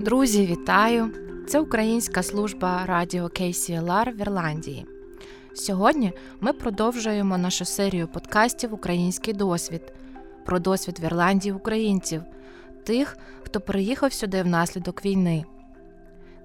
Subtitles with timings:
[0.00, 1.10] Друзі, вітаю!
[1.48, 4.86] Це українська служба радіо KCLR в Ірландії.
[5.54, 9.92] Сьогодні ми продовжуємо нашу серію подкастів Український досвід
[10.46, 12.22] про досвід в Ірландії українців,
[12.84, 15.44] тих, хто переїхав сюди внаслідок війни.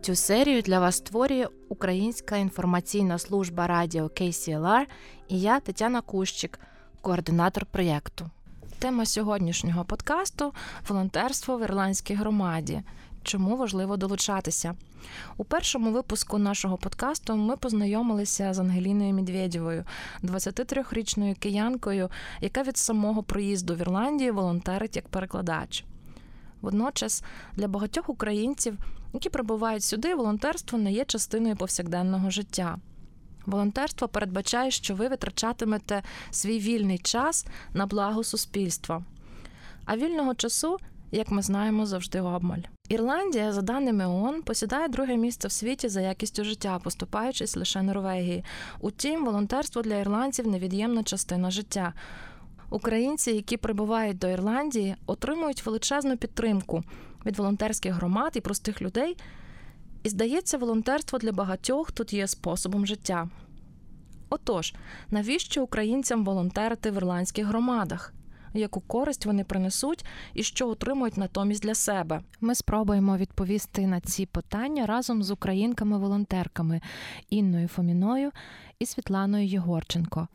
[0.01, 4.85] Цю серію для вас створює Українська інформаційна служба радіо KCLR
[5.27, 6.59] і я, Тетяна Кущик,
[7.01, 8.29] координатор проєкту.
[8.79, 10.53] Тема сьогоднішнього подкасту
[10.87, 12.83] волонтерство в ірландській громаді.
[13.25, 14.75] Чому важливо долучатися?
[15.37, 19.83] У першому випуску нашого подкасту ми познайомилися з Ангеліною Медведєвою,
[20.23, 22.09] 23-річною киянкою,
[22.41, 25.83] яка від самого проїзду в Ірландії волонтерить як перекладач.
[26.61, 28.77] Водночас для багатьох українців,
[29.13, 32.77] які прибувають сюди, волонтерство не є частиною повсякденного життя.
[33.45, 39.03] Волонтерство передбачає, що ви витрачатимете свій вільний час на благо суспільства.
[39.85, 40.77] А вільного часу,
[41.11, 42.74] як ми знаємо, завжди обмаль.
[42.89, 48.43] Ірландія, за даними ООН, посідає друге місце в світі за якістю життя, поступаючись лише Норвегії.
[48.79, 51.93] Утім, волонтерство для ірландців невід'ємна частина життя.
[52.69, 56.83] Українці, які прибувають до Ірландії, отримують величезну підтримку
[57.25, 59.17] від волонтерських громад і простих людей.
[60.03, 63.29] І здається, волонтерство для багатьох тут є способом життя.
[64.29, 64.73] Отож,
[65.09, 68.13] навіщо українцям волонтерити в ірландських громадах?
[68.57, 72.21] Яку користь вони принесуть і що отримують натомість для себе?
[72.41, 76.81] Ми спробуємо відповісти на ці питання разом з українками-волонтерками
[77.29, 78.31] Інною Фоміною
[78.79, 80.27] і Світланою Єгорченко.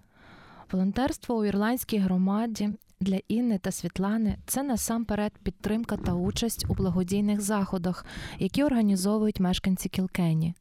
[0.72, 7.40] Волонтерство у ірландській громаді для Інни та Світлани це насамперед підтримка та участь у благодійних
[7.40, 8.06] заходах,
[8.38, 10.54] які організовують мешканці Кілкені.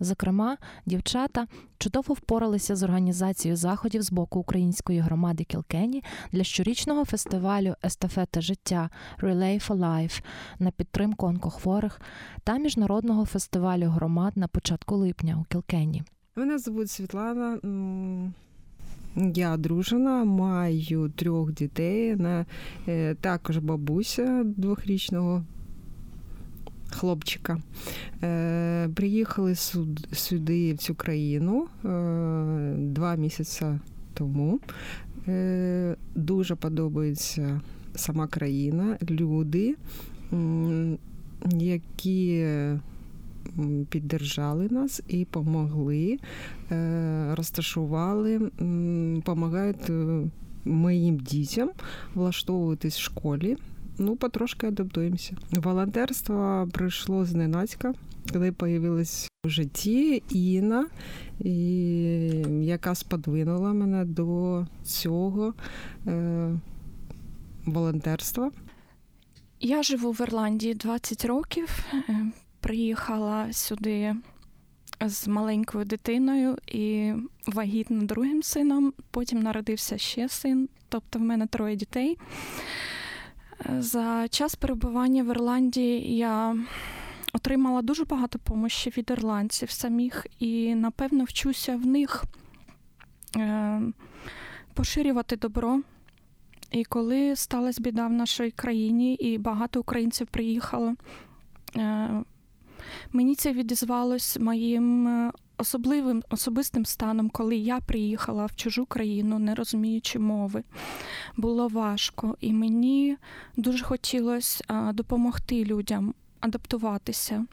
[0.00, 0.56] Зокрема,
[0.86, 1.46] дівчата
[1.78, 8.90] чудово впоралися з організацією заходів з боку української громади Кілкені для щорічного фестивалю Естафета життя
[9.18, 10.22] Relay for Life
[10.58, 12.00] на підтримку онкохворих
[12.44, 16.02] та міжнародного фестивалю громад на початку липня у Кілкені.
[16.36, 17.58] Мене звуть Світлана.
[19.16, 22.16] Я одружена, маю трьох дітей.
[22.88, 25.44] Е, також бабуся двохрічного
[26.98, 27.58] хлопчика.
[28.22, 29.54] Е, приїхали
[30.12, 31.88] сюди, в цю країну е,
[32.78, 33.64] два місяці
[34.14, 34.60] тому.
[36.14, 37.60] Дуже подобається
[37.94, 39.76] сама країна, люди,
[41.58, 42.46] які
[43.90, 46.18] піддержали нас і допомогли,
[46.70, 48.50] е, розташували,
[49.16, 50.22] допомагають е,
[50.64, 51.70] моїм дітям
[52.14, 53.56] влаштовуватись в школі.
[53.98, 55.36] Ну, потрошки адаптуємося.
[55.52, 57.94] Волонтерство прийшло зненацька,
[58.32, 60.86] коли з'явилась в житті Інна,
[61.40, 61.52] і
[62.62, 65.54] яка сподвинула мене до цього
[66.06, 66.52] е,
[67.66, 68.50] волонтерства.
[69.60, 71.84] Я живу в Ірландії 20 років.
[72.08, 72.26] Е,
[72.60, 74.14] приїхала сюди
[75.06, 77.12] з маленькою дитиною і
[77.46, 78.92] вагітна другим сином.
[79.10, 82.18] Потім народився ще син, тобто в мене троє дітей.
[83.78, 86.56] За час перебування в Ірландії я
[87.32, 92.24] отримала дуже багато помощі від ірландців самих, і, напевно, вчуся в них
[93.36, 93.80] е,
[94.74, 95.80] поширювати добро.
[96.70, 100.94] І коли сталася біда в нашій країні, і багато українців приїхало
[101.76, 102.22] е,
[103.12, 109.54] Мені це відізвалось моїм е, особливим особистим станом, коли я приїхала в чужу країну, не
[109.54, 110.62] розуміючи мови.
[111.36, 113.16] Було важко, і мені
[113.56, 117.46] дуже хотілося допомогти людям адаптуватися.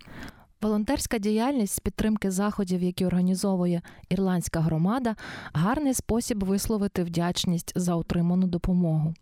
[0.61, 5.15] Волонтерська діяльність з підтримки заходів, які організовує ірландська громада,
[5.53, 9.13] гарний спосіб висловити вдячність за отриману допомогу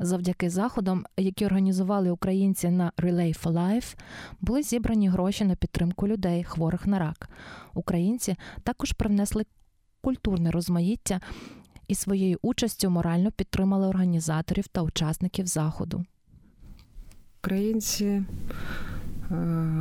[0.00, 3.96] завдяки заходам, які організували українці на Relay for Life,
[4.40, 7.28] були зібрані гроші на підтримку людей, хворих на рак.
[7.74, 9.44] Українці також привнесли
[10.00, 11.20] культурне розмаїття
[11.88, 16.04] і своєю участю морально підтримали організаторів та учасників заходу.
[17.40, 18.24] Українці е,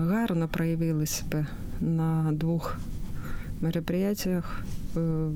[0.10, 1.48] гарно проявили себе
[1.81, 2.78] на двох
[3.62, 4.64] мероприятиях
[4.98, 5.30] е,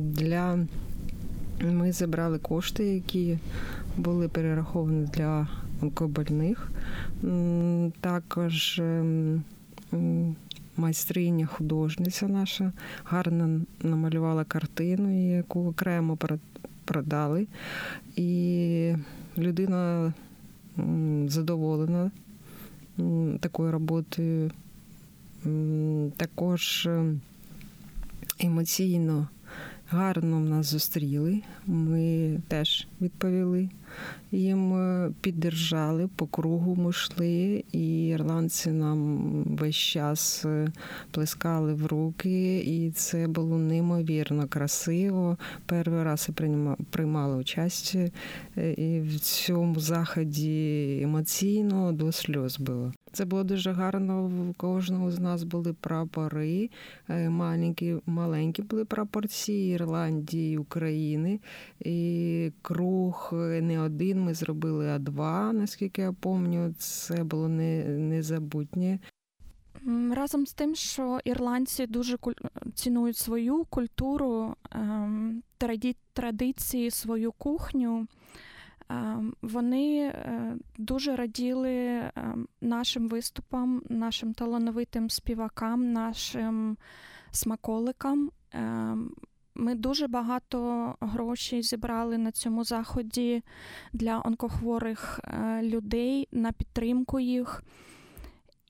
[0.00, 0.58] для
[1.64, 3.38] ми забрали кошти, які
[3.96, 5.48] були перераховані для
[5.82, 6.70] онкобольних.
[8.00, 9.44] Також ем,
[10.76, 12.72] майстриня, художниця наша
[13.04, 16.18] гарно намалювала картину, яку окремо
[16.84, 17.46] продали.
[18.16, 18.94] І
[19.38, 20.12] людина
[21.26, 22.10] задоволена
[23.40, 24.50] такою роботою.
[26.16, 27.20] Також ем,
[28.38, 29.28] емоційно
[29.90, 31.42] гарно нас зустріли.
[31.66, 33.68] Ми теж відповіли
[34.32, 40.68] їм е, піддержали, по кругу ми йшли, і ірландці нам весь час е,
[41.10, 45.36] плескали в руки, і це було неймовірно красиво.
[45.66, 46.30] Перший раз
[46.90, 47.96] приймали участь
[48.56, 52.92] і в цьому заході емоційно до сльоз було.
[53.12, 54.30] Це було дуже гарно.
[54.50, 56.70] У кожного з нас були прапори.
[57.08, 61.40] Е, маленькі, маленькі були прапорці Ірландії, України.
[61.80, 63.30] І круг
[63.62, 66.74] не один ми зробили, а два, наскільки я пам'ятаю.
[66.78, 68.98] Це було не, незабутнє.
[70.12, 72.16] Разом з тим, що ірландці дуже
[72.74, 75.42] цінують свою культуру, ем,
[76.12, 78.06] традиції, свою кухню.
[78.88, 86.76] Ем, вони е, дуже раділи ем, нашим виступам, нашим талановитим співакам, нашим
[87.30, 88.30] смаколикам.
[89.58, 93.42] Ми дуже багато грошей зібрали на цьому заході
[93.92, 97.62] для онкохворих е, людей на підтримку їх.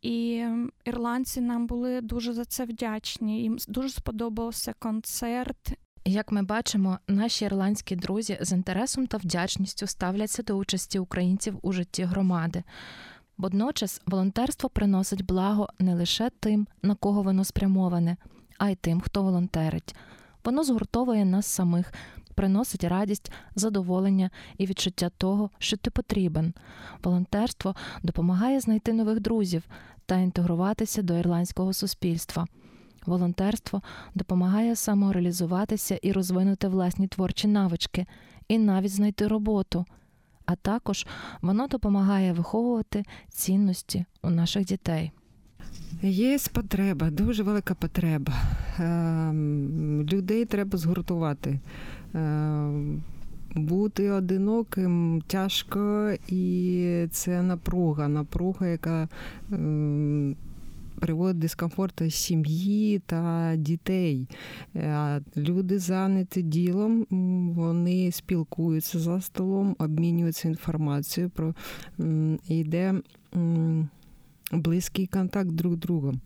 [0.03, 0.45] І
[0.85, 3.43] ірландці нам були дуже за це вдячні.
[3.43, 10.43] Їм дуже сподобався концерт, як ми бачимо, наші ірландські друзі з інтересом та вдячністю ставляться
[10.43, 12.63] до участі українців у житті громади.
[13.39, 18.17] Водночас волонтерство приносить благо не лише тим, на кого воно спрямоване,
[18.59, 19.95] а й тим, хто волонтерить.
[20.45, 21.93] Воно згуртовує нас самих,
[22.35, 26.55] приносить радість, задоволення і відчуття того, що ти потрібен.
[27.05, 29.63] Волонтерство допомагає знайти нових друзів
[30.07, 32.47] та інтегруватися до ірландського суспільства.
[33.07, 33.83] Волонтерство
[34.15, 38.07] допомагає самореалізуватися і розвинути власні творчі навички,
[38.49, 39.85] і навіть знайти роботу.
[40.47, 41.07] А також
[41.41, 45.13] воно допомагає виховувати цінності у наших дітей.
[46.03, 48.33] Є потреба, дуже велика потреба.
[48.79, 51.61] Ем, людей треба згуртувати.
[52.15, 53.03] Ем,
[53.55, 59.09] бути одиноким тяжко, і це напруга, напруга, яка
[59.53, 60.37] ем,
[61.01, 64.27] приводить дискомфорт сім'ї та дітей.
[65.37, 67.07] Люди зайняті ділом,
[67.57, 71.55] вони спілкуються за столом, обмінюються інформацією про
[72.49, 72.95] йде
[74.53, 76.21] близький контакт друг з другом.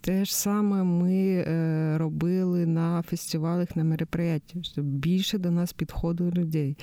[0.00, 6.30] Те ж саме ми е, робили на фестивалях на мероприятті, щоб більше до нас підходило
[6.30, 6.76] людей.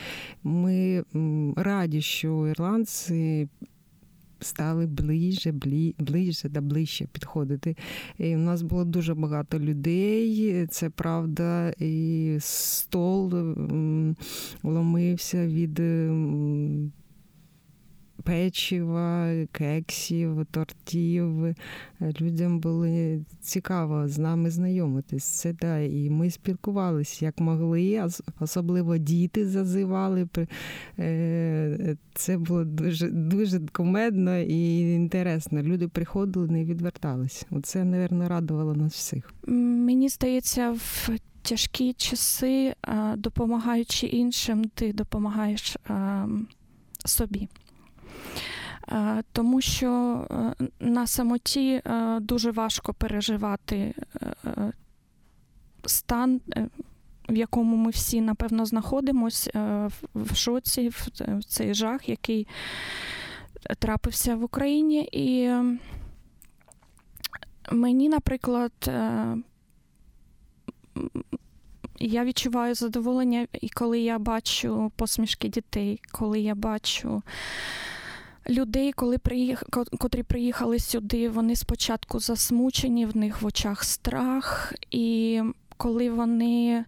[0.44, 1.04] Ми
[1.56, 3.48] раді, що ірландці
[4.40, 5.52] стали ближче,
[6.00, 7.76] ближче та ближче підходити.
[8.18, 13.34] І У нас було дуже багато людей, це правда, і стол
[14.64, 15.82] ломився від
[18.24, 21.56] печива, кексів, тортів.
[22.22, 22.88] Людям було
[23.42, 25.24] цікаво з нами знайомитись.
[25.24, 28.08] Це да, І ми спілкувалися як могли,
[28.40, 30.28] особливо діти зазивали.
[31.00, 35.62] Е, це було дуже дуже кумедно і інтересно.
[35.62, 37.46] Люди приходили, не відверталися.
[37.52, 39.34] Оце, мабуть, радувало нас всіх.
[39.48, 41.10] Мені здається, в
[41.42, 42.74] тяжкі часи,
[43.18, 45.78] допомагаючи іншим, ти допомагаєш
[47.06, 47.48] собі.
[48.92, 49.92] Е, тому що
[50.32, 53.94] е, на самоті е, дуже важко переживати
[55.86, 56.42] стан,
[57.30, 62.48] в якому ми всі, напевно, знаходимося в шоці, в цей жах, який
[63.80, 65.10] трапився в Україні.
[65.12, 65.52] І
[67.72, 68.92] мені, наприклад,
[72.00, 77.24] я відчуваю задоволення, і коли я бачу посмішки дітей, коли я бачу
[78.50, 79.64] людей, коли приїх...
[79.98, 85.42] котрі приїхали сюди, вони спочатку засмучені, в них в очах страх, і
[85.78, 86.86] коли вони.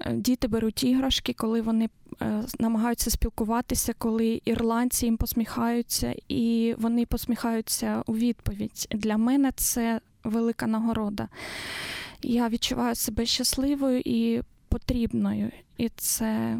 [0.00, 1.88] Е, діти беруть іграшки, коли вони
[2.22, 8.88] е, намагаються спілкуватися, коли ірландці їм посміхаються, і вони посміхаються у відповідь.
[8.90, 11.28] Для мене це велика нагорода.
[12.22, 16.58] Я відчуваю себе щасливою і потрібною, і це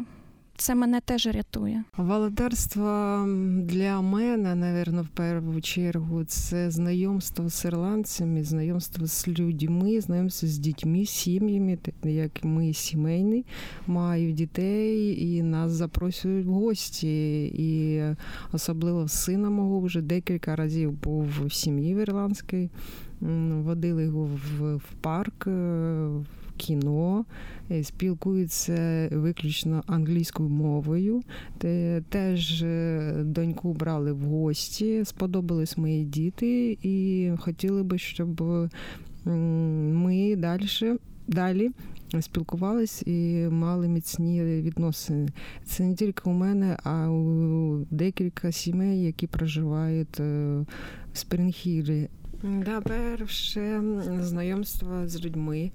[0.59, 1.83] це мене теж рятує.
[1.97, 3.25] Волонтерство
[3.63, 10.57] для мене, напевно, в першу чергу, це знайомство з ірландцями, знайомство з людьми, знайомство з
[10.57, 13.45] дітьми, сім'ями, як ми сімейні,
[13.87, 17.45] маю дітей і нас запрошують в гості.
[17.45, 18.01] І
[18.51, 22.69] особливо сина мого вже декілька разів був в сім'ї в ірландській.
[23.51, 27.25] Водили його в парк, в кіно,
[27.71, 31.21] е, спілкуються виключно англійською мовою.
[32.09, 38.41] Теж е, доньку брали в гості, сподобались мої діти, і хотіли би, щоб
[39.25, 40.97] ми далі.
[41.27, 41.71] Далі
[42.21, 45.29] спілкувались і мали міцні відносини.
[45.65, 50.65] Це не тільки у мене, а у декілька сімей, які проживають в
[51.13, 52.09] Спрінгхілі.
[52.43, 53.81] Да, перше
[54.19, 55.71] знайомство з людьми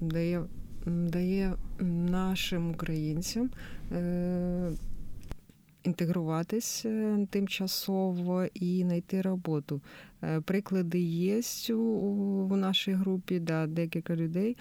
[0.00, 0.44] дає
[0.86, 3.50] дає нашим українцям
[5.84, 6.86] інтегруватись
[7.30, 9.80] тимчасово і знайти роботу.
[10.44, 11.40] Приклади є
[11.74, 14.56] у нашій групі, да, декілька людей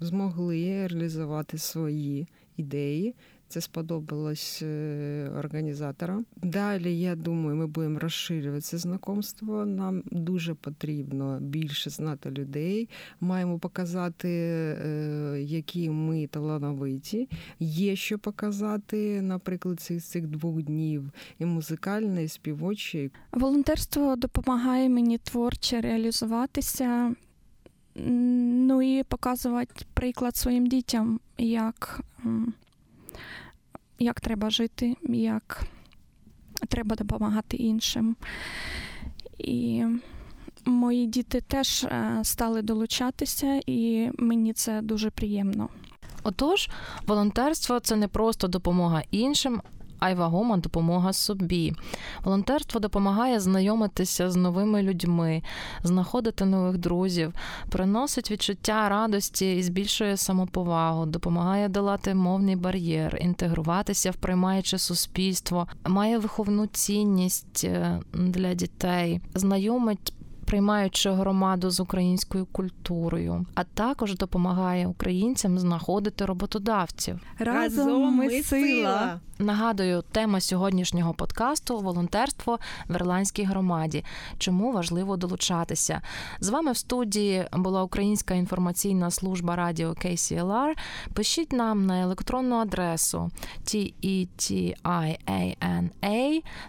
[0.00, 3.14] змогли реалізувати свої ідеї.
[3.52, 6.24] Це сподобалось е, організаторам.
[6.36, 9.66] Далі, я думаю, ми будемо розширювати це знакомство.
[9.66, 12.88] Нам дуже потрібно більше знати людей.
[13.20, 17.28] Маємо показати, е, які ми талановиті.
[17.60, 23.10] Є що показати, наприклад, цих цих двох днів і музикальне, і співоче.
[23.32, 27.14] Волонтерство допомагає мені творче реалізуватися.
[27.96, 32.00] Ну і показувати приклад своїм дітям, як
[34.02, 35.62] як треба жити, як
[36.68, 38.16] треба допомагати іншим.
[39.38, 39.84] І
[40.64, 45.68] мої діти теж е, стали долучатися, і мені це дуже приємно.
[46.22, 46.70] Отож,
[47.06, 49.62] волонтерство це не просто допомога іншим,
[50.02, 51.72] а й вагома допомога собі.
[52.24, 55.42] Волонтерство допомагає знайомитися з новими людьми,
[55.82, 57.34] знаходити нових друзів,
[57.68, 66.18] приносить відчуття радості і збільшує самоповагу, допомагає долати мовний бар'єр, інтегруватися в приймаюче суспільство, має
[66.18, 70.12] виховну цінність е, для дітей, знайомить
[70.52, 77.20] приймаючи громаду з українською культурою, а також допомагає українцям знаходити роботодавців.
[77.38, 79.20] Разом ми сила.
[79.38, 84.04] Нагадую, тема сьогоднішнього подкасту волонтерство в ірландській громаді.
[84.38, 86.00] Чому важливо долучатися?
[86.40, 90.74] З вами в студії була Українська інформаційна служба радіо KCLR.
[91.14, 93.30] Пишіть нам на електронну адресу
[93.64, 95.22] TETIANA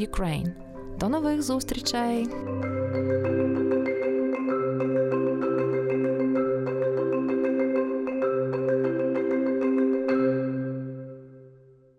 [0.00, 0.52] Ukraine.
[1.00, 2.28] До нових зустрічей!